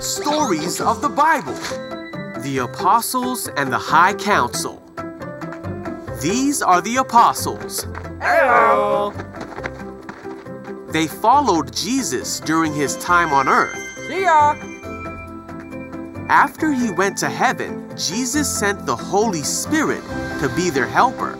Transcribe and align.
Stories 0.00 0.82
of 0.82 1.00
the 1.00 1.08
Bible 1.08 1.54
The 2.42 2.58
Apostles 2.58 3.48
and 3.56 3.72
the 3.72 3.78
High 3.78 4.12
Council. 4.12 4.82
These 6.20 6.60
are 6.60 6.82
the 6.82 6.96
Apostles. 6.96 7.86
Hello. 8.20 9.14
They 10.90 11.06
followed 11.06 11.74
Jesus 11.74 12.38
during 12.40 12.74
his 12.74 12.96
time 12.96 13.32
on 13.32 13.48
earth. 13.48 13.74
See 14.08 14.24
ya. 14.24 14.56
After 16.28 16.70
he 16.70 16.90
went 16.90 17.16
to 17.18 17.30
heaven, 17.30 17.90
Jesus 17.96 18.50
sent 18.50 18.84
the 18.84 18.96
Holy 18.96 19.42
Spirit 19.42 20.02
to 20.40 20.52
be 20.54 20.68
their 20.68 20.86
helper. 20.86 21.32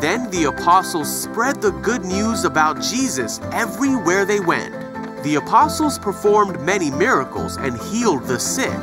Then 0.00 0.30
the 0.30 0.44
apostles 0.44 1.14
spread 1.14 1.60
the 1.60 1.72
good 1.72 2.06
news 2.06 2.44
about 2.44 2.80
Jesus 2.80 3.38
everywhere 3.52 4.24
they 4.24 4.40
went. 4.40 4.87
The 5.22 5.34
apostles 5.34 5.98
performed 5.98 6.60
many 6.60 6.90
miracles 6.90 7.56
and 7.56 7.76
healed 7.90 8.24
the 8.24 8.38
sick. 8.38 8.78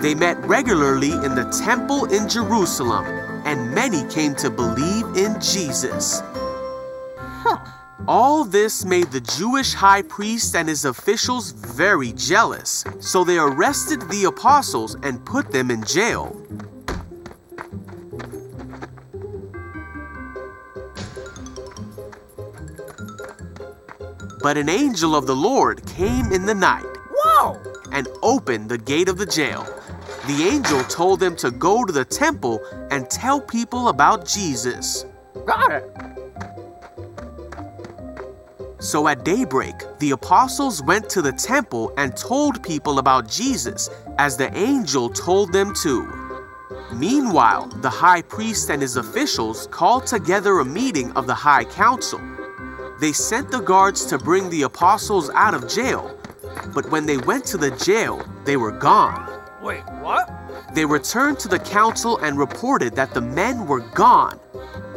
They 0.00 0.14
met 0.14 0.38
regularly 0.46 1.12
in 1.12 1.34
the 1.34 1.44
temple 1.64 2.06
in 2.06 2.28
Jerusalem, 2.28 3.04
and 3.44 3.74
many 3.74 4.08
came 4.08 4.34
to 4.36 4.48
believe 4.48 5.04
in 5.16 5.38
Jesus. 5.40 6.22
All 8.08 8.44
this 8.44 8.84
made 8.84 9.12
the 9.12 9.20
Jewish 9.20 9.74
high 9.74 10.02
priest 10.02 10.56
and 10.56 10.68
his 10.68 10.84
officials 10.84 11.50
very 11.50 12.12
jealous, 12.12 12.84
so 12.98 13.24
they 13.24 13.38
arrested 13.38 14.00
the 14.08 14.24
apostles 14.24 14.96
and 15.02 15.24
put 15.24 15.52
them 15.52 15.70
in 15.70 15.84
jail. 15.84 16.34
But 24.42 24.56
an 24.56 24.68
angel 24.68 25.14
of 25.14 25.26
the 25.26 25.36
Lord 25.36 25.84
came 25.86 26.32
in 26.32 26.46
the 26.46 26.54
night 26.54 26.86
Whoa. 27.12 27.60
and 27.92 28.08
opened 28.22 28.70
the 28.70 28.78
gate 28.78 29.08
of 29.08 29.18
the 29.18 29.26
jail. 29.26 29.66
The 30.26 30.48
angel 30.48 30.82
told 30.84 31.20
them 31.20 31.36
to 31.36 31.50
go 31.50 31.84
to 31.84 31.92
the 31.92 32.04
temple 32.04 32.60
and 32.90 33.10
tell 33.10 33.40
people 33.40 33.88
about 33.88 34.26
Jesus. 34.26 35.04
Got 35.46 35.72
it. 35.72 36.10
So 38.78 39.08
at 39.08 39.24
daybreak, 39.24 39.74
the 39.98 40.12
apostles 40.12 40.82
went 40.82 41.10
to 41.10 41.20
the 41.20 41.32
temple 41.32 41.92
and 41.98 42.16
told 42.16 42.62
people 42.62 42.98
about 42.98 43.28
Jesus, 43.28 43.90
as 44.16 44.38
the 44.38 44.56
angel 44.56 45.10
told 45.10 45.52
them 45.52 45.74
to. 45.82 46.08
Meanwhile, 46.94 47.68
the 47.82 47.90
high 47.90 48.22
priest 48.22 48.70
and 48.70 48.80
his 48.80 48.96
officials 48.96 49.66
called 49.66 50.06
together 50.06 50.60
a 50.60 50.64
meeting 50.64 51.12
of 51.12 51.26
the 51.26 51.34
high 51.34 51.64
council. 51.64 52.20
They 53.00 53.12
sent 53.12 53.50
the 53.50 53.60
guards 53.60 54.04
to 54.06 54.18
bring 54.18 54.50
the 54.50 54.62
apostles 54.62 55.30
out 55.30 55.54
of 55.54 55.66
jail, 55.66 56.14
but 56.74 56.90
when 56.90 57.06
they 57.06 57.16
went 57.16 57.46
to 57.46 57.56
the 57.56 57.70
jail, 57.70 58.22
they 58.44 58.58
were 58.58 58.72
gone. 58.72 59.26
Wait, 59.62 59.80
what? 60.02 60.30
They 60.74 60.84
returned 60.84 61.38
to 61.38 61.48
the 61.48 61.58
council 61.58 62.18
and 62.18 62.38
reported 62.38 62.94
that 62.96 63.14
the 63.14 63.22
men 63.22 63.66
were 63.66 63.80
gone. 63.80 64.38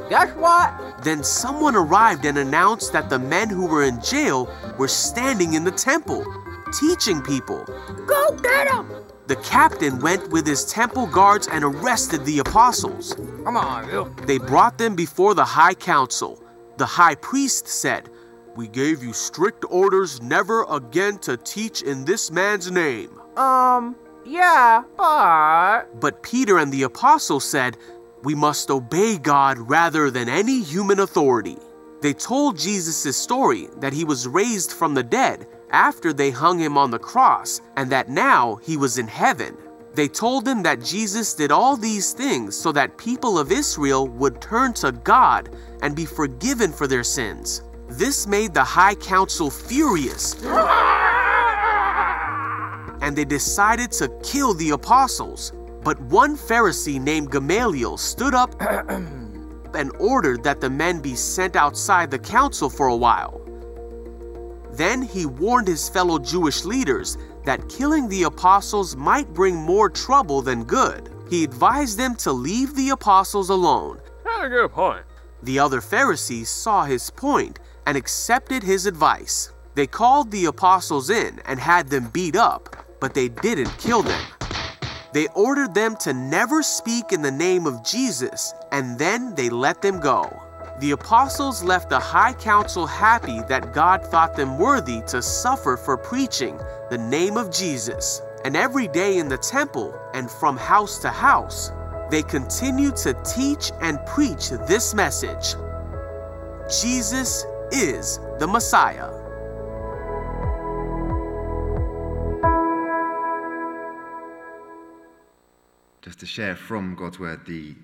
Guess 0.10 0.36
what? 0.36 1.02
Then 1.06 1.24
someone 1.24 1.78
arrived 1.78 2.26
and 2.26 2.38
announced 2.38 2.92
that 2.92 3.10
the 3.10 3.20
men 3.20 3.48
who 3.48 3.68
were 3.68 3.84
in 3.84 4.02
jail 4.02 4.50
were 4.78 4.90
standing 4.90 5.54
in 5.54 5.64
the 5.64 5.72
temple, 5.72 6.26
teaching 6.78 7.22
people. 7.22 7.64
Go 8.06 8.38
get 8.44 8.68
them! 8.70 8.92
The 9.28 9.38
captain 9.38 10.00
went 10.00 10.30
with 10.30 10.46
his 10.46 10.66
temple 10.66 11.08
guards 11.08 11.48
and 11.48 11.64
arrested 11.64 12.26
the 12.26 12.40
apostles. 12.40 13.16
Come 13.46 13.56
on, 13.56 13.90
you. 13.90 14.14
They 14.26 14.40
brought 14.40 14.78
them 14.78 14.94
before 14.94 15.34
the 15.36 15.46
high 15.46 15.74
council. 15.74 16.43
The 16.84 16.88
high 16.88 17.16
priest 17.16 17.66
said, 17.66 18.10
We 18.58 18.68
gave 18.68 19.02
you 19.02 19.14
strict 19.14 19.64
orders 19.70 20.22
never 20.22 20.66
again 20.70 21.18
to 21.20 21.38
teach 21.38 21.82
in 21.82 22.04
this 22.04 22.30
man's 22.30 22.70
name. 22.70 23.22
Um, 23.38 23.96
yeah, 24.26 24.84
but 24.98 26.02
But 26.02 26.22
Peter 26.24 26.58
and 26.58 26.74
the 26.74 26.84
apostles 26.84 27.46
said, 27.46 27.78
We 28.24 28.36
must 28.36 28.70
obey 28.70 29.18
God 29.18 29.60
rather 29.60 30.12
than 30.12 30.28
any 30.28 30.62
human 30.62 31.00
authority. 31.00 31.58
They 32.02 32.12
told 32.14 32.58
Jesus' 32.58 33.16
story 33.16 33.70
that 33.78 33.94
he 33.94 34.04
was 34.04 34.28
raised 34.28 34.74
from 34.74 34.94
the 34.94 35.04
dead 35.04 35.48
after 35.72 36.12
they 36.12 36.32
hung 36.32 36.60
him 36.60 36.78
on 36.78 36.92
the 36.92 37.00
cross 37.00 37.62
and 37.78 37.90
that 37.94 38.10
now 38.10 38.56
he 38.56 38.76
was 38.76 38.98
in 38.98 39.08
heaven. 39.08 39.56
They 39.94 40.08
told 40.08 40.46
them 40.46 40.64
that 40.64 40.82
Jesus 40.82 41.34
did 41.34 41.52
all 41.52 41.78
these 41.78 42.14
things 42.14 42.56
so 42.58 42.72
that 42.72 42.98
people 42.98 43.38
of 43.38 43.52
Israel 43.52 44.08
would 44.08 44.42
turn 44.42 44.74
to 44.74 44.92
God 44.92 45.56
and 45.82 45.96
be 45.96 46.06
forgiven 46.06 46.72
for 46.72 46.88
their 46.88 47.04
sins. 47.04 47.64
This 47.88 48.26
made 48.26 48.54
the 48.54 48.64
high 48.64 48.96
council 48.96 49.52
furious 49.52 50.36
and 53.04 53.18
they 53.18 53.26
decided 53.26 53.92
to 53.92 54.08
kill 54.24 54.54
the 54.54 54.70
apostles. 54.70 55.52
But 55.84 56.00
one 56.04 56.38
Pharisee 56.38 57.02
named 57.02 57.32
Gamaliel 57.32 57.98
stood 57.98 58.34
up 58.34 58.56
and 59.76 59.92
ordered 60.00 60.42
that 60.44 60.62
the 60.62 60.70
men 60.70 61.02
be 61.02 61.14
sent 61.14 61.58
outside 61.58 62.10
the 62.10 62.20
council 62.20 62.70
for 62.70 62.88
a 62.88 62.96
while. 62.96 63.42
Then 64.72 65.02
he 65.02 65.26
warned 65.26 65.68
his 65.68 65.90
fellow 65.90 66.18
Jewish 66.18 66.64
leaders 66.64 67.18
that 67.46 67.70
killing 67.70 68.08
the 68.10 68.24
apostles 68.24 68.96
might 68.96 69.34
bring 69.34 69.56
more 69.56 69.90
trouble 69.90 70.42
than 70.42 70.64
good. 70.64 71.10
He 71.30 71.44
advised 71.44 71.98
them 71.98 72.16
to 72.18 72.32
leave 72.32 72.76
the 72.76 72.90
apostles 72.90 73.50
alone. 73.50 74.00
that's 74.24 74.46
a 74.46 74.50
good 74.50 74.72
point. 74.72 75.06
The 75.42 75.60
other 75.60 75.82
Pharisees 75.82 76.50
saw 76.50 76.86
his 76.86 77.10
point 77.10 77.60
and 77.86 77.98
accepted 77.98 78.64
his 78.64 78.86
advice. 78.86 79.52
They 79.76 79.88
called 79.88 80.32
the 80.32 80.46
apostles 80.46 81.10
in 81.10 81.40
and 81.46 81.60
had 81.60 81.90
them 81.90 82.10
beat 82.10 82.36
up, 82.36 82.76
but 83.00 83.14
they 83.14 83.30
didn't 83.30 83.78
kill 83.78 84.04
them. 84.04 84.22
They 85.14 85.28
ordered 85.36 85.74
them 85.74 85.96
to 85.98 86.14
never 86.14 86.64
speak 86.64 87.12
in 87.12 87.22
the 87.22 87.32
name 87.32 87.66
of 87.66 87.84
Jesus, 87.84 88.54
and 88.72 88.98
then 88.98 89.36
they 89.36 89.50
let 89.50 89.82
them 89.82 90.00
go. 90.00 90.43
The 90.80 90.92
apostles 90.92 91.64
left 91.64 91.90
the 91.90 92.00
high 92.00 92.34
council 92.34 92.88
happy 92.88 93.42
that 93.48 93.74
God 93.74 94.04
thought 94.06 94.36
them 94.36 94.58
worthy 94.58 95.02
to 95.08 95.22
suffer 95.22 95.78
for 95.78 95.98
preaching 95.98 96.60
the 96.90 96.98
name 96.98 97.38
of 97.38 97.52
Jesus. 97.52 98.22
And 98.44 98.56
every 98.56 98.88
day 98.88 99.20
in 99.20 99.30
the 99.30 99.38
temple 99.38 99.98
and 100.14 100.30
from 100.30 100.58
house 100.58 101.00
to 101.00 101.10
house, 101.10 101.72
they 102.10 102.24
continued 102.24 102.96
to 102.98 103.14
teach 103.24 103.72
and 103.82 104.00
preach 104.06 104.50
this 104.68 104.94
message 104.94 105.56
Jesus 106.82 107.46
is 107.72 108.20
the 108.40 108.48
Messiah. 108.48 109.24
just 116.04 116.20
to 116.20 116.26
share 116.26 116.56
from 116.56 116.96
God's 116.96 117.18
Word 117.18 117.46
the 117.46 117.76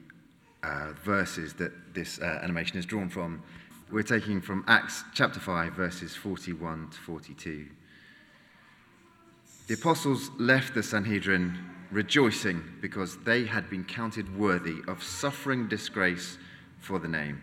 uh, 0.63 0.93
verses 1.03 1.53
that 1.53 1.93
this 1.93 2.19
uh, 2.19 2.39
animation 2.43 2.77
is 2.77 2.85
drawn 2.85 3.09
from. 3.09 3.41
We're 3.91 4.03
taking 4.03 4.41
from 4.41 4.63
Acts 4.67 5.03
chapter 5.13 5.39
5, 5.39 5.73
verses 5.73 6.15
41 6.15 6.89
to 6.91 6.97
42. 6.99 7.67
The 9.67 9.73
apostles 9.73 10.31
left 10.37 10.73
the 10.73 10.83
Sanhedrin 10.83 11.57
rejoicing 11.91 12.63
because 12.81 13.17
they 13.23 13.45
had 13.45 13.69
been 13.69 13.83
counted 13.83 14.37
worthy 14.37 14.77
of 14.87 15.03
suffering 15.03 15.67
disgrace 15.67 16.37
for 16.79 16.99
the 16.99 17.07
name. 17.07 17.41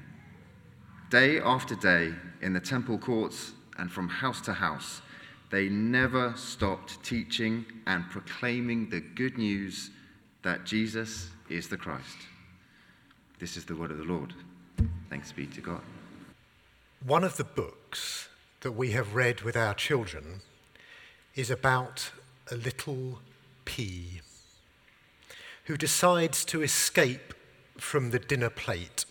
Day 1.11 1.41
after 1.41 1.75
day, 1.75 2.13
in 2.43 2.53
the 2.53 2.61
temple 2.61 2.99
courts 2.99 3.53
and 3.79 3.91
from 3.91 4.09
house 4.09 4.41
to 4.43 4.53
house, 4.53 5.03
they 5.51 5.69
never 5.69 6.35
stopped 6.37 7.03
teaching 7.05 7.65
and 7.87 8.09
proclaiming 8.11 8.91
the 8.91 9.01
good 9.01 9.39
news 9.39 9.91
that 10.43 10.65
Jesus 10.65 11.31
is 11.49 11.69
the 11.69 11.77
Christ. 11.77 12.17
This 13.39 13.59
is 13.59 13.67
the 13.67 13.77
word 13.77 13.91
of 13.91 13.99
the 13.99 14.05
Lord. 14.05 14.33
Thanks 15.11 15.31
be 15.31 15.47
to 15.47 15.61
God. 15.61 15.83
One 17.05 17.23
of 17.23 17.37
the 17.37 17.45
books 17.45 18.29
that 18.61 18.73
we 18.73 18.93
have 18.93 19.15
read 19.15 19.43
with 19.43 19.57
our 19.57 19.75
children 19.75 20.41
is 21.35 21.51
about 21.51 22.11
a 22.51 22.55
little 22.57 23.19
pea 23.67 24.23
who 25.65 25.77
decides 25.77 26.47
to 26.47 26.63
escape 26.63 27.35
from 27.77 28.11
the 28.11 28.19
dinner 28.19 28.49
plate. 28.49 29.05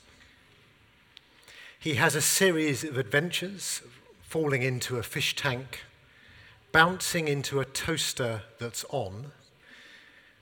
He 1.79 1.93
has 1.95 2.15
a 2.15 2.21
series 2.21 2.83
of 2.83 2.97
adventures, 2.97 3.83
falling 4.23 4.63
into 4.63 4.97
a 4.97 5.03
fish 5.03 5.35
tank, 5.35 5.83
bouncing 6.71 7.27
into 7.27 7.59
a 7.59 7.65
toaster 7.65 8.41
that's 8.59 8.83
on, 8.89 9.33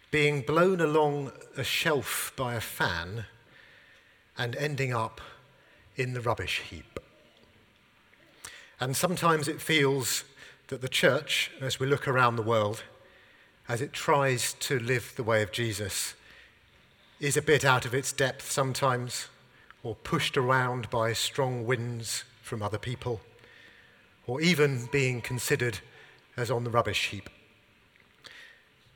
being 0.10 0.42
blown 0.42 0.80
along 0.80 1.34
a 1.58 1.66
shelf 1.66 2.32
by 2.38 2.54
a 2.54 2.62
fan, 2.62 3.26
and 4.38 4.56
ending 4.56 4.94
up 4.94 5.22
in 5.96 6.14
the 6.14 6.22
rubbish 6.22 6.62
heap. 6.70 7.00
And 8.80 8.96
sometimes 8.96 9.48
it 9.48 9.62
feels 9.62 10.24
that 10.68 10.82
the 10.82 10.90
church, 10.90 11.52
as 11.62 11.80
we 11.80 11.88
look 11.88 12.08
around 12.08 12.36
the 12.36 12.42
world, 12.42 12.84
as 13.70 13.82
it 13.82 13.94
tries 13.94 14.54
to 14.54 14.80
live 14.80 15.14
the 15.16 15.24
way 15.24 15.42
of 15.42 15.52
Jesus, 15.52 16.16
is 17.20 17.38
a 17.38 17.42
bit 17.42 17.64
out 17.64 17.86
of 17.86 17.94
its 17.94 18.12
depth 18.12 18.52
sometimes, 18.52 19.28
or 19.84 19.96
pushed 19.96 20.36
around 20.38 20.90
by 20.90 21.14
strong 21.14 21.66
winds 21.66 22.24
from 22.42 22.62
other 22.62 22.80
people. 22.80 23.22
or 24.26 24.42
even 24.42 24.88
being 24.92 25.22
considered 25.22 25.80
as 26.38 26.50
on 26.50 26.64
the 26.64 26.70
rubbish 26.70 27.10
heap. 27.10 27.30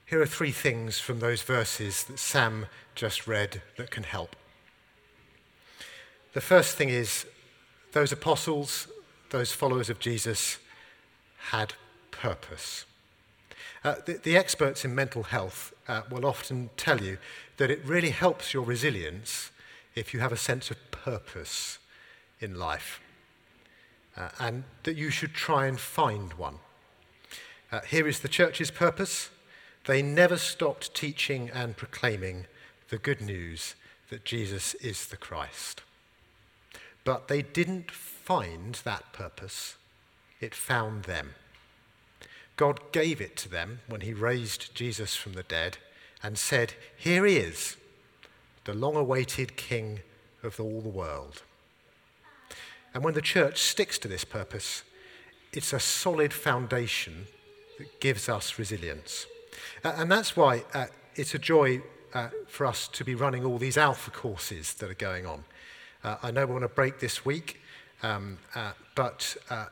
Here 0.05 0.21
are 0.21 0.25
three 0.25 0.51
things 0.51 0.99
from 0.99 1.19
those 1.19 1.41
verses 1.41 2.03
that 2.05 2.19
Sam 2.19 2.67
just 2.95 3.27
read 3.27 3.61
that 3.77 3.91
can 3.91 4.03
help. 4.03 4.35
The 6.37 6.41
first 6.41 6.75
thing 6.75 6.89
is 6.89 7.25
those 7.93 8.11
apostles, 8.11 8.87
those 9.31 9.53
followers 9.53 9.89
of 9.89 9.97
Jesus, 9.97 10.59
had 11.49 11.73
purpose. 12.11 12.85
Uh, 13.83 13.95
the, 14.05 14.19
the, 14.21 14.37
experts 14.37 14.85
in 14.85 14.93
mental 14.93 15.23
health 15.23 15.73
uh, 15.87 16.03
will 16.11 16.27
often 16.27 16.69
tell 16.77 17.01
you 17.01 17.17
that 17.57 17.71
it 17.71 17.83
really 17.83 18.11
helps 18.11 18.53
your 18.53 18.61
resilience 18.61 19.49
if 19.95 20.13
you 20.13 20.19
have 20.19 20.31
a 20.31 20.37
sense 20.37 20.69
of 20.69 20.77
purpose 20.91 21.79
in 22.39 22.53
life, 22.53 23.01
uh, 24.15 24.29
and 24.39 24.63
that 24.83 24.95
you 24.95 25.09
should 25.09 25.33
try 25.33 25.65
and 25.65 25.79
find 25.79 26.33
one. 26.33 26.59
Uh, 27.71 27.79
here 27.79 28.07
is 28.07 28.19
the 28.19 28.27
church's 28.27 28.69
purpose. 28.69 29.31
They 29.87 30.03
never 30.03 30.37
stopped 30.37 30.93
teaching 30.93 31.49
and 31.51 31.75
proclaiming 31.75 32.45
the 32.89 32.99
good 32.99 33.21
news 33.21 33.73
that 34.11 34.23
Jesus 34.23 34.75
is 34.75 35.07
the 35.07 35.17
Christ. 35.17 35.81
But 37.07 37.29
they 37.29 37.41
didn't 37.41 37.89
find 37.89 38.75
that 38.83 39.13
purpose, 39.13 39.77
it 40.41 40.53
found 40.53 41.05
them. 41.05 41.35
God 42.57 42.91
gave 42.91 43.21
it 43.21 43.37
to 43.37 43.47
them 43.47 43.79
when 43.87 44.01
he 44.01 44.11
raised 44.11 44.75
Jesus 44.75 45.15
from 45.15 45.31
the 45.31 45.43
dead 45.43 45.77
and 46.21 46.37
said, 46.37 46.73
Here 46.97 47.25
he 47.25 47.37
is, 47.37 47.77
the 48.65 48.73
long 48.73 48.97
awaited 48.97 49.55
King 49.55 50.01
of 50.43 50.59
all 50.59 50.81
the 50.81 50.89
world. 50.89 51.43
And 52.93 53.05
when 53.05 53.13
the 53.13 53.21
church 53.21 53.61
sticks 53.61 53.97
to 53.99 54.09
this 54.09 54.25
purpose, 54.25 54.83
it's 55.53 55.71
a 55.71 55.79
solid 55.79 56.33
foundation 56.33 57.27
that 57.77 58.01
gives 58.01 58.27
us 58.27 58.59
resilience. 58.59 59.27
Uh, 59.81 59.93
and 59.95 60.11
that's 60.11 60.35
why 60.35 60.65
uh, 60.73 60.87
it's 61.15 61.33
a 61.33 61.39
joy 61.39 61.81
uh, 62.13 62.31
for 62.49 62.65
us 62.65 62.89
to 62.89 63.05
be 63.05 63.15
running 63.15 63.45
all 63.45 63.57
these 63.57 63.77
alpha 63.77 64.11
courses 64.11 64.73
that 64.73 64.91
are 64.91 64.93
going 64.93 65.25
on. 65.25 65.45
Uh, 66.03 66.17
I 66.23 66.31
know 66.31 66.45
we 66.45 66.53
want 66.53 66.63
to 66.63 66.69
break 66.69 66.99
this 66.99 67.25
week, 67.25 67.59
um, 68.03 68.37
uh, 68.55 68.73
but 68.95 69.35
uh, 69.49 69.65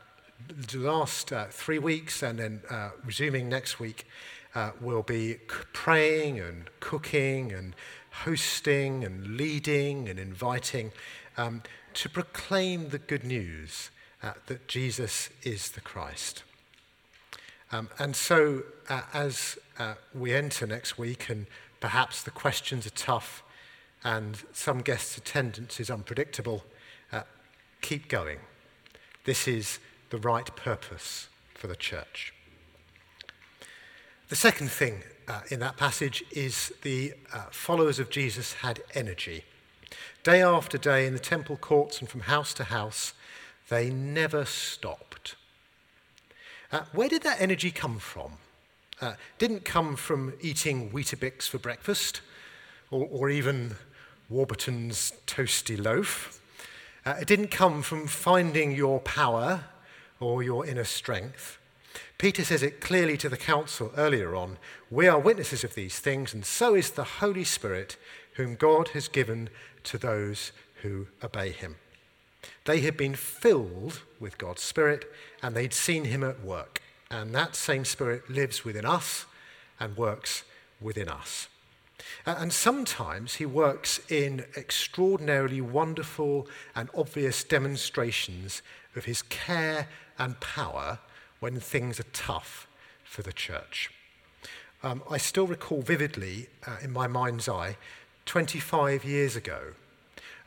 the 0.48 0.78
last 0.78 1.32
three 1.50 1.78
weeks 1.78 2.22
and 2.22 2.38
then 2.38 2.60
resuming 3.04 3.48
next 3.48 3.78
week, 3.78 4.06
we'll 4.80 5.02
be 5.02 5.36
praying 5.72 6.40
and 6.40 6.68
cooking 6.80 7.52
and 7.52 7.74
hosting 8.24 9.04
and 9.04 9.36
leading 9.36 10.08
and 10.08 10.18
inviting 10.18 10.92
um, 11.36 11.62
to 11.94 12.08
proclaim 12.08 12.88
the 12.88 12.98
good 12.98 13.24
news 13.24 13.90
uh, 14.22 14.32
that 14.46 14.66
Jesus 14.68 15.30
is 15.42 15.70
the 15.70 15.80
Christ. 15.80 16.42
Um, 17.72 17.88
and 17.98 18.16
so, 18.16 18.62
uh, 18.88 19.02
as 19.12 19.58
uh, 19.78 19.94
we 20.14 20.32
enter 20.32 20.66
next 20.66 20.96
week, 20.96 21.28
and 21.28 21.46
perhaps 21.80 22.22
the 22.22 22.30
questions 22.30 22.86
are 22.86 22.90
tough 22.90 23.42
and 24.06 24.44
some 24.52 24.82
guests' 24.82 25.18
attendance 25.18 25.80
is 25.80 25.90
unpredictable, 25.90 26.62
uh, 27.12 27.22
keep 27.80 28.06
going. 28.06 28.38
This 29.24 29.48
is 29.48 29.80
the 30.10 30.18
right 30.18 30.46
purpose 30.54 31.26
for 31.54 31.66
the 31.66 31.74
church. 31.74 32.32
The 34.28 34.36
second 34.36 34.70
thing 34.70 35.02
uh, 35.26 35.40
in 35.50 35.58
that 35.58 35.76
passage 35.76 36.22
is 36.30 36.72
the 36.82 37.14
uh, 37.34 37.46
followers 37.50 37.98
of 37.98 38.08
Jesus 38.08 38.52
had 38.52 38.80
energy. 38.94 39.42
Day 40.22 40.40
after 40.40 40.78
day 40.78 41.08
in 41.08 41.12
the 41.12 41.18
temple 41.18 41.56
courts 41.56 41.98
and 41.98 42.08
from 42.08 42.20
house 42.20 42.54
to 42.54 42.64
house, 42.64 43.12
they 43.70 43.90
never 43.90 44.44
stopped. 44.44 45.34
Uh, 46.70 46.82
where 46.92 47.08
did 47.08 47.22
that 47.22 47.40
energy 47.40 47.72
come 47.72 47.98
from? 47.98 48.34
Uh, 49.00 49.14
didn't 49.38 49.64
come 49.64 49.96
from 49.96 50.34
eating 50.40 50.90
Weetabix 50.90 51.48
for 51.48 51.58
breakfast 51.58 52.20
or, 52.92 53.08
or 53.10 53.30
even 53.30 53.74
Warburton's 54.28 55.12
toasty 55.26 55.82
loaf. 55.82 56.40
Uh, 57.04 57.14
it 57.20 57.28
didn't 57.28 57.48
come 57.48 57.82
from 57.82 58.06
finding 58.06 58.72
your 58.72 59.00
power 59.00 59.64
or 60.18 60.42
your 60.42 60.66
inner 60.66 60.84
strength. 60.84 61.58
Peter 62.18 62.44
says 62.44 62.62
it 62.62 62.80
clearly 62.80 63.16
to 63.18 63.28
the 63.28 63.36
council 63.36 63.92
earlier 63.96 64.34
on 64.34 64.58
We 64.90 65.06
are 65.06 65.18
witnesses 65.18 65.64
of 65.64 65.74
these 65.74 65.98
things, 65.98 66.32
and 66.34 66.44
so 66.44 66.74
is 66.74 66.90
the 66.90 67.04
Holy 67.04 67.44
Spirit, 67.44 67.96
whom 68.34 68.54
God 68.54 68.88
has 68.88 69.08
given 69.08 69.50
to 69.84 69.98
those 69.98 70.52
who 70.82 71.06
obey 71.22 71.50
him. 71.50 71.76
They 72.64 72.80
had 72.80 72.96
been 72.96 73.14
filled 73.14 74.00
with 74.20 74.38
God's 74.38 74.62
Spirit 74.62 75.10
and 75.42 75.54
they'd 75.54 75.74
seen 75.74 76.04
him 76.04 76.22
at 76.22 76.42
work. 76.42 76.82
And 77.10 77.34
that 77.34 77.54
same 77.54 77.84
Spirit 77.84 78.28
lives 78.28 78.64
within 78.64 78.84
us 78.84 79.26
and 79.78 79.96
works 79.96 80.42
within 80.80 81.08
us. 81.08 81.48
And 82.24 82.52
sometimes 82.52 83.36
he 83.36 83.46
works 83.46 84.00
in 84.10 84.44
extraordinarily 84.56 85.60
wonderful 85.60 86.46
and 86.74 86.90
obvious 86.94 87.44
demonstrations 87.44 88.62
of 88.94 89.04
his 89.04 89.22
care 89.22 89.88
and 90.18 90.38
power 90.40 90.98
when 91.40 91.60
things 91.60 92.00
are 92.00 92.10
tough 92.12 92.66
for 93.04 93.22
the 93.22 93.32
church. 93.32 93.90
Um, 94.82 95.02
I 95.10 95.18
still 95.18 95.46
recall 95.46 95.82
vividly 95.82 96.48
uh, 96.66 96.76
in 96.82 96.92
my 96.92 97.06
mind's 97.06 97.48
eye 97.48 97.76
25 98.26 99.04
years 99.04 99.36
ago 99.36 99.72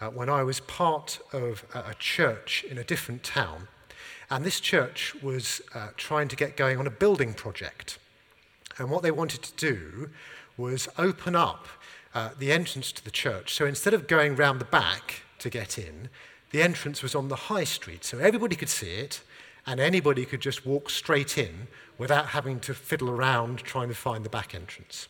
uh, 0.02 0.10
when 0.10 0.30
I 0.30 0.44
was 0.44 0.60
part 0.60 1.20
of 1.34 1.66
a 1.74 1.94
church 1.98 2.64
in 2.70 2.78
a 2.78 2.84
different 2.84 3.24
town. 3.24 3.68
And 4.30 4.46
this 4.46 4.60
church 4.60 5.16
was 5.22 5.62
uh, 5.74 5.90
trying 5.98 6.28
to 6.28 6.36
get 6.36 6.56
going 6.56 6.78
on 6.78 6.86
a 6.86 6.92
building 6.92 7.34
project. 7.34 7.98
And 8.78 8.90
what 8.90 9.02
they 9.04 9.12
wanted 9.12 9.42
to 9.44 9.54
do 9.56 10.10
was 10.60 10.90
open 10.98 11.36
up 11.36 11.68
uh, 12.14 12.30
the 12.38 12.52
entrance 12.52 12.92
to 12.92 13.04
the 13.04 13.12
church. 13.12 13.56
So 13.56 13.66
instead 13.66 13.94
of 13.94 14.08
going 14.08 14.36
round 14.36 14.60
the 14.60 14.66
back 14.66 15.24
to 15.40 15.50
get 15.50 15.78
in, 15.78 16.10
the 16.52 16.62
entrance 16.62 17.02
was 17.02 17.16
on 17.16 17.30
the 17.30 17.36
high 17.36 17.64
street. 17.64 18.04
So 18.04 18.20
everybody 18.20 18.56
could 18.56 18.70
see 18.70 18.92
it, 18.92 19.22
and 19.66 19.80
anybody 19.80 20.26
could 20.26 20.42
just 20.42 20.66
walk 20.66 20.90
straight 20.90 21.38
in 21.38 21.68
without 21.98 22.28
having 22.28 22.60
to 22.62 22.74
fiddle 22.74 23.10
around 23.10 23.60
trying 23.60 23.90
to 23.90 23.96
find 23.96 24.26
the 24.26 24.30
back 24.30 24.54
entrance. 24.54 25.08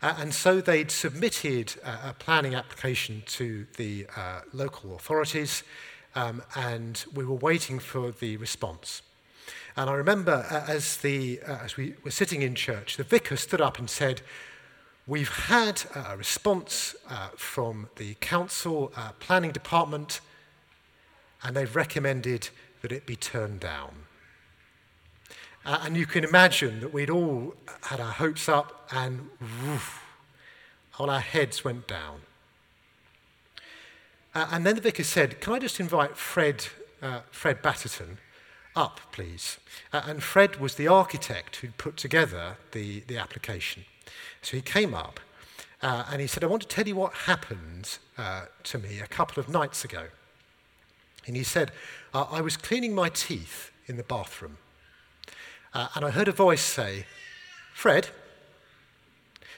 Uh, 0.00 0.14
and 0.18 0.32
so 0.32 0.60
they'd 0.60 0.90
submitted 0.90 1.74
uh, 1.84 2.10
a 2.10 2.12
planning 2.12 2.54
application 2.54 3.22
to 3.26 3.66
the 3.76 4.06
uh, 4.16 4.40
local 4.52 4.94
authorities, 4.96 5.62
um, 6.14 6.42
and 6.54 7.04
we 7.14 7.24
were 7.24 7.34
waiting 7.34 7.78
for 7.78 8.12
the 8.12 8.36
response. 8.36 9.02
And 9.78 9.88
I 9.88 9.94
remember 9.94 10.44
uh, 10.50 10.64
as, 10.66 10.96
the, 10.96 11.38
uh, 11.46 11.58
as 11.62 11.76
we 11.76 11.94
were 12.02 12.10
sitting 12.10 12.42
in 12.42 12.56
church, 12.56 12.96
the 12.96 13.04
vicar 13.04 13.36
stood 13.36 13.60
up 13.60 13.78
and 13.78 13.88
said, 13.88 14.22
We've 15.06 15.28
had 15.28 15.84
a 15.94 16.16
response 16.16 16.96
uh, 17.08 17.28
from 17.36 17.88
the 17.94 18.14
council 18.14 18.92
planning 19.20 19.52
department, 19.52 20.20
and 21.44 21.56
they've 21.56 21.76
recommended 21.76 22.48
that 22.82 22.90
it 22.90 23.06
be 23.06 23.14
turned 23.14 23.60
down. 23.60 23.90
And 25.64 25.96
you 25.96 26.06
can 26.06 26.24
imagine 26.24 26.80
that 26.80 26.92
we'd 26.92 27.08
all 27.08 27.54
had 27.82 28.00
our 28.00 28.12
hopes 28.12 28.48
up 28.48 28.88
and 28.90 29.30
woof, 29.64 30.02
all 30.98 31.08
our 31.08 31.20
heads 31.20 31.62
went 31.62 31.86
down. 31.86 32.22
Uh, 34.34 34.48
and 34.50 34.66
then 34.66 34.74
the 34.74 34.80
vicar 34.80 35.04
said, 35.04 35.40
Can 35.40 35.52
I 35.52 35.60
just 35.60 35.78
invite 35.78 36.16
Fred, 36.16 36.66
uh, 37.00 37.20
Fred 37.30 37.62
Batterton 37.62 38.18
up, 38.78 39.00
please? 39.10 39.58
Uh, 39.92 40.02
and 40.06 40.22
Fred 40.22 40.60
was 40.60 40.76
the 40.76 40.86
architect 40.86 41.56
who'd 41.56 41.76
put 41.78 41.96
together 41.96 42.56
the, 42.72 43.00
the 43.00 43.18
application. 43.18 43.84
So 44.40 44.56
he 44.56 44.62
came 44.62 44.94
up 44.94 45.18
uh, 45.82 46.04
and 46.10 46.20
he 46.20 46.26
said, 46.26 46.44
I 46.44 46.46
want 46.46 46.62
to 46.62 46.68
tell 46.68 46.86
you 46.86 46.94
what 46.94 47.12
happened 47.12 47.98
uh, 48.16 48.46
to 48.64 48.78
me 48.78 49.00
a 49.00 49.06
couple 49.06 49.40
of 49.40 49.48
nights 49.48 49.84
ago. 49.84 50.06
And 51.26 51.36
he 51.36 51.42
said, 51.42 51.72
I 52.14 52.40
was 52.40 52.56
cleaning 52.56 52.94
my 52.94 53.10
teeth 53.10 53.70
in 53.86 53.96
the 53.96 54.02
bathroom. 54.02 54.56
Uh, 55.74 55.88
and 55.94 56.04
I 56.04 56.10
heard 56.10 56.28
a 56.28 56.32
voice 56.32 56.62
say, 56.62 57.04
Fred. 57.74 58.08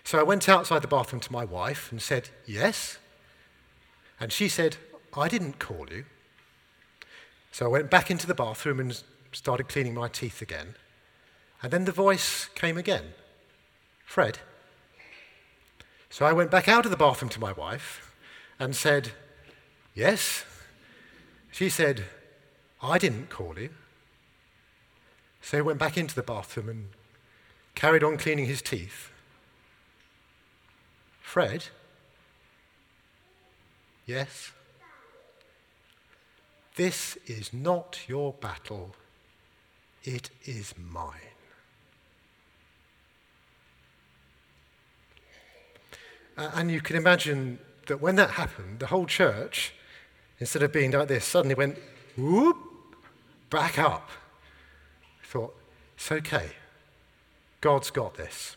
So 0.03 0.19
I 0.19 0.25
went 0.25 0.49
outside 0.49 0.83
the 0.83 0.89
bathroom 0.89 1.21
to 1.21 1.33
my 1.33 1.45
wife 1.45 1.93
and 1.93 2.03
said, 2.03 2.31
Yes. 2.47 2.99
And 4.19 4.33
she 4.33 4.49
said, 4.49 4.79
I 5.17 5.29
didn't 5.29 5.59
call 5.59 5.87
you. 5.91 6.07
So 7.51 7.67
I 7.67 7.69
went 7.69 7.91
back 7.91 8.11
into 8.11 8.27
the 8.27 8.35
bathroom 8.35 8.81
and 8.81 9.03
started 9.33 9.69
cleaning 9.69 9.95
my 9.95 10.09
teeth 10.09 10.41
again. 10.41 10.75
And 11.63 11.73
then 11.73 11.85
the 11.85 11.93
voice 11.93 12.47
came 12.55 12.79
again 12.79 13.13
Fred. 14.05 14.39
So 16.09 16.27
I 16.27 16.33
went 16.33 16.51
back 16.51 16.69
out 16.69 16.85
of 16.85 16.91
the 16.91 16.97
bathroom 16.97 17.29
to 17.31 17.41
my 17.41 17.53
wife 17.53 18.15
and 18.59 18.75
said, 18.75 19.13
Yes. 19.95 20.45
She 21.53 21.69
said, 21.69 22.05
I 22.83 22.99
didn't 22.99 23.29
call 23.29 23.59
you. 23.59 23.71
So 25.43 25.57
he 25.57 25.63
went 25.63 25.79
back 25.79 25.97
into 25.97 26.15
the 26.15 26.23
bathroom 26.23 26.69
and 26.69 26.89
carried 27.75 28.05
on 28.05 28.19
cleaning 28.19 28.47
his 28.47 28.63
teeth. 28.63 29.11
Fred? 31.21 31.67
Yes? 34.07 34.53
This 36.81 37.19
is 37.27 37.53
not 37.53 37.99
your 38.09 38.33
battle, 38.33 38.95
it 40.03 40.31
is 40.47 40.73
mine. 40.79 41.37
Uh, 46.39 46.51
and 46.55 46.71
you 46.71 46.81
can 46.81 46.97
imagine 46.97 47.59
that 47.87 48.01
when 48.01 48.17
that 48.17 48.31
happened, 48.31 48.79
the 48.79 48.87
whole 48.87 49.05
church, 49.05 49.75
instead 50.39 50.63
of 50.63 50.73
being 50.73 50.93
like 50.93 51.09
this, 51.09 51.27
suddenly 51.27 51.55
went 51.55 51.77
whoop, 52.17 52.57
back 53.51 53.79
up. 53.79 54.09
I 55.23 55.27
thought, 55.27 55.55
it's 55.97 56.11
okay. 56.11 56.49
God's 57.61 57.91
got 57.91 58.15
this. 58.15 58.57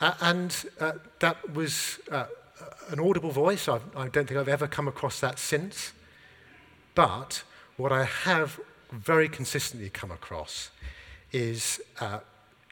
Uh, 0.00 0.14
and 0.20 0.66
uh, 0.78 0.92
that 1.18 1.52
was 1.52 1.98
uh, 2.12 2.26
an 2.90 3.00
audible 3.00 3.32
voice. 3.32 3.66
I've, 3.66 3.82
I 3.96 4.06
do 4.06 4.20
not 4.20 4.28
think 4.28 4.38
I've 4.38 4.48
ever 4.48 4.68
come 4.68 4.86
across 4.86 5.18
that 5.18 5.40
since. 5.40 5.92
But 6.94 7.42
what 7.76 7.92
I 7.92 8.04
have 8.04 8.60
very 8.90 9.28
consistently 9.28 9.88
come 9.88 10.10
across 10.10 10.70
is 11.32 11.80
uh, 12.00 12.20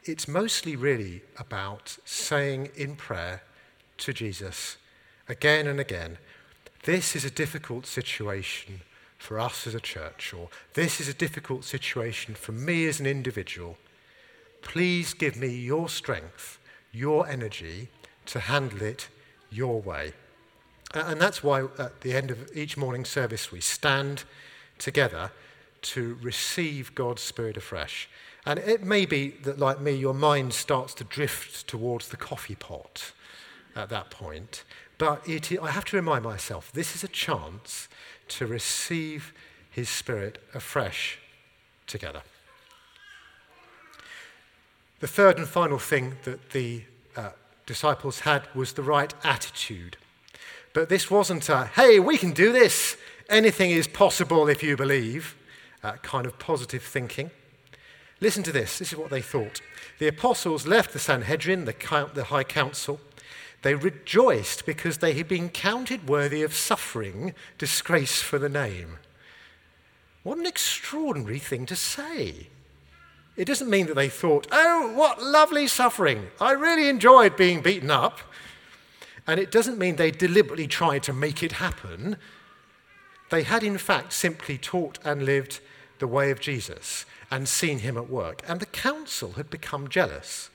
it's 0.03 0.27
mostly 0.27 0.75
really 0.75 1.23
about 1.37 1.97
saying 2.05 2.69
in 2.75 2.95
prayer 2.95 3.41
to 3.97 4.13
Jesus 4.13 4.77
again 5.27 5.67
and 5.67 5.79
again, 5.79 6.17
this 6.83 7.15
is 7.15 7.23
a 7.23 7.31
difficult 7.31 7.85
situation 7.85 8.81
for 9.17 9.39
us 9.39 9.67
as 9.67 9.75
a 9.75 9.79
church, 9.79 10.33
or 10.33 10.49
this 10.73 10.99
is 10.99 11.07
a 11.07 11.13
difficult 11.13 11.63
situation 11.63 12.33
for 12.33 12.51
me 12.51 12.87
as 12.87 12.99
an 12.99 13.05
individual. 13.05 13.77
Please 14.61 15.13
give 15.13 15.37
me 15.37 15.47
your 15.47 15.89
strength, 15.89 16.59
your 16.91 17.27
energy 17.27 17.89
to 18.25 18.39
handle 18.39 18.81
it 18.81 19.09
your 19.51 19.79
way. 19.79 20.13
And 20.93 21.21
that's 21.21 21.43
why 21.43 21.67
at 21.77 22.01
the 22.01 22.13
end 22.13 22.31
of 22.31 22.49
each 22.55 22.75
morning 22.75 23.05
service 23.05 23.51
we 23.51 23.61
stand 23.61 24.23
together 24.77 25.31
to 25.81 26.17
receive 26.21 26.93
God's 26.95 27.21
Spirit 27.21 27.57
afresh. 27.57 28.09
And 28.45 28.59
it 28.59 28.83
may 28.83 29.05
be 29.05 29.29
that, 29.43 29.59
like 29.59 29.79
me, 29.79 29.91
your 29.91 30.13
mind 30.13 30.53
starts 30.53 30.93
to 30.95 31.03
drift 31.03 31.67
towards 31.67 32.09
the 32.09 32.17
coffee 32.17 32.55
pot 32.55 33.13
at 33.75 33.89
that 33.89 34.09
point. 34.09 34.63
But 34.97 35.27
it, 35.27 35.51
I 35.61 35.71
have 35.71 35.85
to 35.85 35.95
remind 35.95 36.23
myself 36.23 36.71
this 36.71 36.95
is 36.95 37.03
a 37.03 37.07
chance 37.07 37.87
to 38.29 38.47
receive 38.47 39.33
His 39.69 39.89
Spirit 39.89 40.41
afresh 40.53 41.19
together. 41.87 42.21
The 44.99 45.07
third 45.07 45.37
and 45.37 45.47
final 45.47 45.79
thing 45.79 46.17
that 46.23 46.51
the 46.51 46.83
uh, 47.15 47.31
disciples 47.65 48.21
had 48.21 48.43
was 48.53 48.73
the 48.73 48.83
right 48.83 49.13
attitude. 49.23 49.97
But 50.73 50.89
this 50.89 51.11
wasn't 51.11 51.49
a, 51.49 51.65
hey, 51.65 51.99
we 51.99 52.17
can 52.17 52.31
do 52.31 52.51
this, 52.51 52.95
anything 53.29 53.71
is 53.71 53.87
possible 53.87 54.47
if 54.47 54.63
you 54.63 54.77
believe, 54.77 55.35
uh, 55.83 55.93
kind 56.03 56.25
of 56.25 56.39
positive 56.39 56.83
thinking. 56.83 57.31
Listen 58.21 58.43
to 58.43 58.51
this. 58.51 58.77
This 58.77 58.93
is 58.93 58.97
what 58.97 59.09
they 59.09 59.21
thought. 59.21 59.61
The 59.99 60.07
apostles 60.07 60.67
left 60.67 60.93
the 60.93 60.99
Sanhedrin, 60.99 61.65
the, 61.65 62.09
the 62.13 62.25
high 62.25 62.43
council. 62.43 62.99
They 63.63 63.75
rejoiced 63.75 64.65
because 64.65 64.99
they 64.99 65.13
had 65.13 65.27
been 65.27 65.49
counted 65.49 66.07
worthy 66.07 66.43
of 66.43 66.53
suffering 66.53 67.33
disgrace 67.57 68.21
for 68.21 68.39
the 68.39 68.49
name. 68.49 68.97
What 70.23 70.37
an 70.37 70.45
extraordinary 70.45 71.39
thing 71.39 71.65
to 71.65 71.75
say. 71.75 72.47
It 73.35 73.45
doesn't 73.45 73.69
mean 73.69 73.87
that 73.87 73.95
they 73.95 74.09
thought, 74.09 74.47
oh, 74.51 74.93
what 74.93 75.21
lovely 75.21 75.65
suffering. 75.67 76.27
I 76.39 76.51
really 76.51 76.89
enjoyed 76.89 77.35
being 77.37 77.61
beaten 77.61 77.89
up. 77.89 78.19
And 79.27 79.39
it 79.39 79.51
doesn't 79.51 79.77
mean 79.77 79.95
they 79.95 80.11
deliberately 80.11 80.67
tried 80.67 81.03
to 81.03 81.13
make 81.13 81.43
it 81.43 81.53
happen. 81.53 82.17
They 83.29 83.43
had, 83.43 83.63
in 83.63 83.77
fact, 83.77 84.13
simply 84.13 84.57
taught 84.57 84.99
and 85.03 85.23
lived 85.23 85.59
the 85.99 86.07
way 86.07 86.31
of 86.31 86.39
Jesus 86.39 87.05
and 87.29 87.47
seen 87.47 87.79
him 87.79 87.97
at 87.97 88.09
work. 88.09 88.43
And 88.47 88.59
the 88.59 88.65
council 88.65 89.33
had 89.33 89.49
become 89.49 89.87
jealous. 89.87 90.49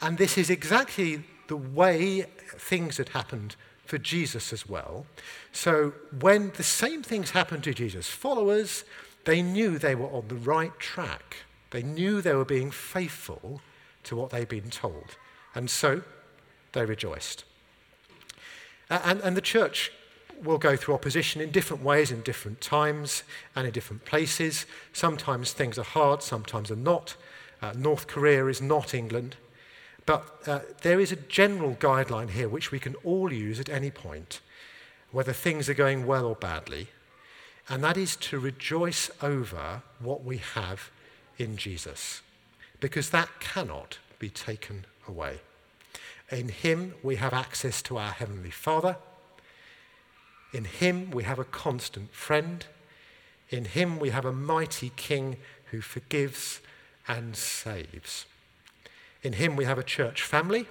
And 0.00 0.18
this 0.18 0.36
is 0.36 0.50
exactly 0.50 1.24
the 1.48 1.56
way 1.56 2.26
things 2.56 2.98
had 2.98 3.10
happened 3.10 3.56
for 3.84 3.98
Jesus 3.98 4.52
as 4.52 4.68
well. 4.68 5.06
So 5.50 5.92
when 6.20 6.52
the 6.56 6.62
same 6.62 7.02
things 7.02 7.30
happened 7.30 7.64
to 7.64 7.74
Jesus' 7.74 8.08
followers, 8.08 8.84
they 9.24 9.42
knew 9.42 9.78
they 9.78 9.94
were 9.94 10.08
on 10.08 10.28
the 10.28 10.34
right 10.34 10.78
track. 10.78 11.38
They 11.70 11.82
knew 11.82 12.20
they 12.20 12.34
were 12.34 12.44
being 12.44 12.70
faithful 12.70 13.60
to 14.04 14.16
what 14.16 14.30
they'd 14.30 14.48
been 14.48 14.70
told. 14.70 15.16
And 15.54 15.68
so 15.68 16.02
they 16.72 16.84
rejoiced. 16.84 17.44
And, 18.92 19.20
and 19.20 19.36
the 19.36 19.40
church 19.40 19.90
will 20.42 20.58
go 20.58 20.76
through 20.76 20.94
opposition 20.94 21.40
in 21.40 21.50
different 21.50 21.82
ways, 21.82 22.10
in 22.10 22.20
different 22.22 22.60
times, 22.60 23.22
and 23.54 23.66
in 23.66 23.72
different 23.72 24.04
places. 24.04 24.66
Sometimes 24.92 25.52
things 25.52 25.78
are 25.78 25.84
hard, 25.84 26.22
sometimes 26.22 26.70
are 26.70 26.76
not. 26.76 27.16
Uh, 27.62 27.72
North 27.76 28.06
Korea 28.06 28.46
is 28.46 28.60
not 28.60 28.92
England. 28.92 29.36
But 30.04 30.26
uh, 30.46 30.60
there 30.82 30.98
is 31.00 31.12
a 31.12 31.16
general 31.16 31.76
guideline 31.76 32.30
here 32.30 32.48
which 32.48 32.72
we 32.72 32.80
can 32.80 32.96
all 33.04 33.32
use 33.32 33.60
at 33.60 33.68
any 33.68 33.90
point, 33.90 34.40
whether 35.12 35.32
things 35.32 35.68
are 35.68 35.74
going 35.74 36.06
well 36.06 36.26
or 36.26 36.34
badly, 36.34 36.88
and 37.68 37.84
that 37.84 37.96
is 37.96 38.16
to 38.16 38.40
rejoice 38.40 39.10
over 39.22 39.82
what 40.00 40.24
we 40.24 40.38
have 40.38 40.90
in 41.38 41.56
Jesus, 41.56 42.20
because 42.80 43.10
that 43.10 43.28
cannot 43.38 43.98
be 44.18 44.28
taken 44.28 44.86
away. 45.06 45.38
In 46.32 46.48
Him, 46.48 46.94
we 47.02 47.16
have 47.16 47.32
access 47.32 47.82
to 47.82 47.98
our 47.98 48.10
Heavenly 48.10 48.50
Father. 48.50 48.96
In 50.52 50.64
Him, 50.64 51.10
we 51.10 51.24
have 51.24 51.38
a 51.38 51.44
constant 51.44 52.12
friend. 52.14 52.64
In 53.50 53.66
Him, 53.66 53.98
we 53.98 54.10
have 54.10 54.24
a 54.24 54.32
mighty 54.32 54.90
King 54.96 55.36
who 55.66 55.80
forgives 55.80 56.60
and 57.06 57.36
saves. 57.36 58.26
In 59.22 59.34
Him, 59.34 59.54
we 59.56 59.66
have 59.66 59.78
a 59.78 59.84
church 59.84 60.22
family. 60.22 60.66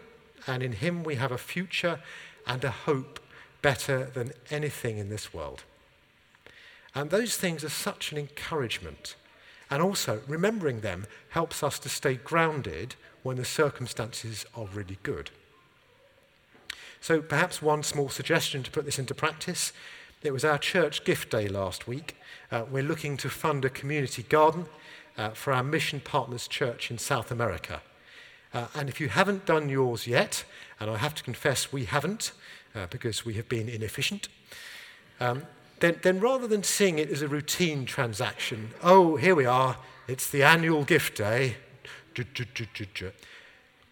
And 0.48 0.64
in 0.64 0.74
Him, 0.74 1.04
we 1.04 1.16
have 1.16 1.32
a 1.32 1.38
future 1.38 2.00
and 2.48 2.64
a 2.64 2.72
hope 2.72 3.20
better 3.62 4.06
than 4.06 4.34
anything 4.50 4.98
in 4.98 5.10
this 5.10 5.34
world. 5.34 5.64
And 6.96 7.12
those 7.12 7.38
things 7.38 7.64
are 7.64 7.70
such 7.70 8.12
an 8.12 8.18
encouragement 8.18 9.16
and 9.72 9.82
also, 9.82 10.22
remembering 10.28 10.82
them 10.82 11.08
helps 11.30 11.64
us 11.64 11.80
to 11.80 11.88
stay 11.88 12.16
grounded 12.16 12.96
when 13.24 13.38
the 13.38 13.46
circumstances 13.46 14.46
are 14.54 14.66
really 14.66 14.98
good. 15.02 15.32
So, 17.02 17.20
perhaps 17.20 17.64
one 17.64 17.82
small 17.82 18.10
suggestion 18.10 18.62
to 18.62 18.70
put 18.70 18.86
this 18.86 19.00
into 19.00 19.16
practice. 19.16 19.74
It 20.22 20.32
was 20.32 20.46
our 20.46 20.60
church 20.60 21.04
gift 21.04 21.32
day 21.32 21.48
last 21.48 21.88
week. 21.88 22.16
Uh, 22.52 22.66
we're 22.70 22.84
looking 22.84 23.18
to 23.18 23.30
fund 23.30 23.66
a 23.66 23.72
community 23.72 24.22
garden 24.22 24.68
uh, 25.18 25.30
for 25.30 25.52
our 25.52 25.64
mission 25.64 26.00
partners 26.00 26.48
church 26.48 26.92
in 26.92 27.00
South 27.00 27.32
America. 27.32 27.82
Uh, 28.54 28.68
and 28.76 28.88
if 28.88 29.02
you 29.02 29.10
haven't 29.10 29.48
done 29.48 29.68
yours 29.68 30.06
yet, 30.06 30.44
and 30.80 30.92
I 30.92 30.98
have 30.98 31.16
to 31.16 31.24
confess 31.24 31.74
we 31.74 31.86
haven't 31.86 32.34
uh, 32.76 32.86
because 32.92 33.26
we 33.26 33.34
have 33.34 33.50
been 33.50 33.68
inefficient, 33.68 34.28
um, 35.20 35.48
then, 35.80 36.00
then 36.04 36.20
rather 36.20 36.46
than 36.46 36.62
seeing 36.62 37.00
it 37.00 37.10
as 37.10 37.24
a 37.24 37.28
routine 37.28 37.86
transaction, 37.86 38.76
oh, 38.84 39.16
here 39.16 39.34
we 39.34 39.48
are, 39.48 39.78
it's 40.08 40.30
the 40.30 40.44
annual 40.44 40.84
gift 40.84 41.18
day, 41.18 41.56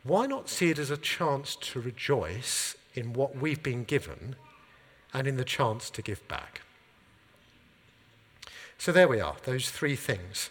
why 0.03 0.27
not 0.27 0.47
see 0.47 0.69
it 0.69 0.77
as 0.77 0.91
a 0.91 0.97
chance 0.97 1.55
to 1.55 1.81
rejoice 1.81 2.75
in 2.99 3.13
what 3.13 3.35
we've 3.35 3.63
been 3.63 3.83
given 3.83 4.35
and 5.13 5.27
in 5.27 5.37
the 5.37 5.43
chance 5.43 5.89
to 5.89 6.01
give 6.01 6.25
back? 6.27 6.61
So 8.77 8.91
there 8.91 9.07
we 9.07 9.19
are, 9.19 9.35
those 9.43 9.69
three 9.71 9.95
things 9.95 10.49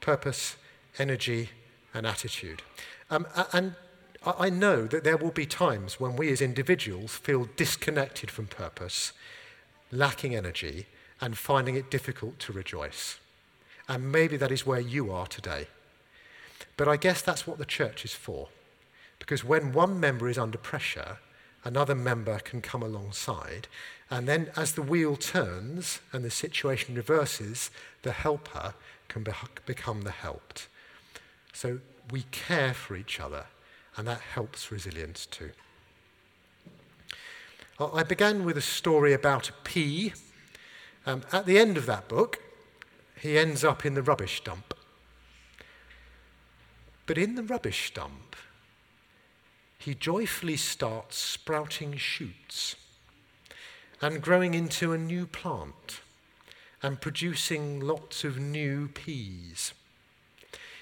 purpose, 0.00 0.56
energy, 0.98 1.50
and 1.94 2.06
attitude. 2.06 2.62
Um, 3.10 3.26
and 3.52 3.74
I 4.26 4.50
know 4.50 4.86
that 4.86 5.04
there 5.04 5.16
will 5.16 5.30
be 5.30 5.46
times 5.46 5.98
when 5.98 6.16
we 6.16 6.30
as 6.30 6.42
individuals 6.42 7.12
feel 7.12 7.48
disconnected 7.56 8.30
from 8.30 8.46
purpose 8.46 9.12
lacking 9.94 10.34
energy, 10.34 10.86
and 11.20 11.38
finding 11.38 11.76
it 11.76 11.90
difficult 11.90 12.38
to 12.40 12.52
rejoice. 12.52 13.18
And 13.88 14.10
maybe 14.10 14.36
that 14.36 14.52
is 14.52 14.66
where 14.66 14.80
you 14.80 15.10
are 15.12 15.26
today. 15.26 15.68
But 16.76 16.88
I 16.88 16.96
guess 16.96 17.22
that's 17.22 17.46
what 17.46 17.58
the 17.58 17.64
church 17.64 18.04
is 18.04 18.12
for. 18.12 18.48
Because 19.18 19.44
when 19.44 19.72
one 19.72 20.00
member 20.00 20.28
is 20.28 20.38
under 20.38 20.58
pressure, 20.58 21.18
another 21.64 21.94
member 21.94 22.38
can 22.38 22.60
come 22.60 22.82
alongside. 22.82 23.68
And 24.10 24.28
then, 24.28 24.50
as 24.56 24.72
the 24.72 24.82
wheel 24.82 25.16
turns 25.16 26.00
and 26.12 26.24
the 26.24 26.30
situation 26.30 26.94
reverses, 26.94 27.70
the 28.02 28.12
helper 28.12 28.74
can 29.08 29.22
be- 29.22 29.32
become 29.66 30.02
the 30.02 30.10
helped. 30.10 30.68
So 31.52 31.80
we 32.10 32.22
care 32.30 32.74
for 32.74 32.96
each 32.96 33.18
other, 33.18 33.46
and 33.96 34.06
that 34.06 34.20
helps 34.20 34.70
resilience 34.70 35.26
too. 35.26 35.50
I 37.80 38.04
began 38.04 38.44
with 38.44 38.56
a 38.56 38.62
story 38.62 39.12
about 39.12 39.48
a 39.48 39.52
pea. 39.64 40.12
Um, 41.06 41.22
at 41.32 41.44
the 41.44 41.58
end 41.58 41.76
of 41.76 41.86
that 41.86 42.08
book, 42.08 42.40
he 43.20 43.36
ends 43.36 43.64
up 43.64 43.84
in 43.84 43.94
the 43.94 44.02
rubbish 44.02 44.44
dump. 44.44 44.74
But 47.06 47.18
in 47.18 47.34
the 47.34 47.42
rubbish 47.42 47.92
dump, 47.92 48.36
he 49.84 49.94
joyfully 49.94 50.56
starts 50.56 51.18
sprouting 51.18 51.94
shoots 51.98 52.74
and 54.00 54.22
growing 54.22 54.54
into 54.54 54.94
a 54.94 54.98
new 54.98 55.26
plant 55.26 56.00
and 56.82 57.02
producing 57.02 57.80
lots 57.80 58.24
of 58.24 58.38
new 58.38 58.88
peas. 58.88 59.74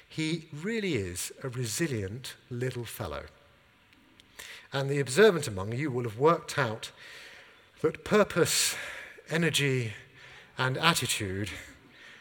He 0.08 0.46
really 0.52 0.94
is 0.94 1.32
a 1.42 1.48
resilient 1.48 2.36
little 2.48 2.84
fellow. 2.84 3.24
And 4.72 4.88
the 4.88 5.00
observant 5.00 5.48
among 5.48 5.72
you 5.72 5.90
will 5.90 6.04
have 6.04 6.18
worked 6.18 6.56
out 6.56 6.92
that 7.80 8.04
purpose, 8.04 8.76
energy, 9.28 9.94
and 10.56 10.78
attitude 10.78 11.50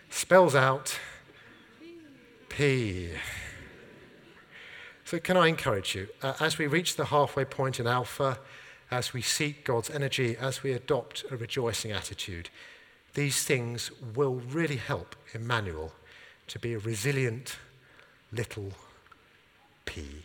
spells 0.09 0.55
out 0.55 0.97
P. 2.49 3.11
So, 5.11 5.19
can 5.19 5.35
I 5.35 5.47
encourage 5.47 5.93
you, 5.93 6.07
uh, 6.21 6.35
as 6.39 6.57
we 6.57 6.67
reach 6.67 6.95
the 6.95 7.03
halfway 7.03 7.43
point 7.43 7.81
in 7.81 7.85
Alpha, 7.85 8.39
as 8.89 9.11
we 9.11 9.21
seek 9.21 9.65
God's 9.65 9.89
energy, 9.89 10.37
as 10.37 10.63
we 10.63 10.71
adopt 10.71 11.25
a 11.29 11.35
rejoicing 11.35 11.91
attitude, 11.91 12.49
these 13.13 13.43
things 13.43 13.91
will 14.15 14.35
really 14.35 14.77
help 14.77 15.17
Emmanuel 15.33 15.91
to 16.47 16.59
be 16.59 16.75
a 16.75 16.79
resilient 16.79 17.57
little 18.31 18.71
pea. 19.83 20.23